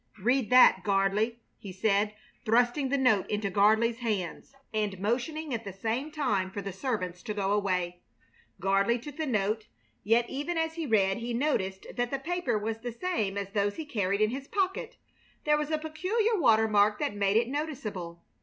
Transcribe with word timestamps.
"Read 0.17 0.49
that, 0.49 0.83
Gardley," 0.83 1.35
he 1.59 1.71
said, 1.71 2.15
thrusting 2.43 2.89
the 2.89 2.97
note 2.97 3.29
into 3.29 3.51
Gardley's 3.51 3.99
hands 3.99 4.55
and 4.73 4.99
motioning 4.99 5.53
at 5.53 5.63
the 5.63 5.71
same 5.71 6.09
time 6.09 6.49
for 6.49 6.59
the 6.59 6.73
servants 6.73 7.21
to 7.21 7.35
go 7.35 7.51
away. 7.51 8.01
Gardley 8.59 8.97
took 8.99 9.17
the 9.17 9.27
note, 9.27 9.67
yet 10.03 10.27
even 10.27 10.57
as 10.57 10.73
he 10.73 10.87
read 10.87 11.17
he 11.19 11.35
noticed 11.35 11.85
that 11.97 12.09
the 12.09 12.17
paper 12.17 12.57
was 12.57 12.79
the 12.79 12.91
same 12.91 13.37
as 13.37 13.51
those 13.51 13.75
he 13.75 13.85
carried 13.85 14.21
in 14.21 14.31
his 14.31 14.47
pocket. 14.47 14.97
There 15.43 15.55
was 15.55 15.69
a 15.69 15.77
peculiar 15.77 16.35
watermark 16.35 16.97
that 16.97 17.13
made 17.15 17.37
it 17.37 17.47
noticeable. 17.47 18.23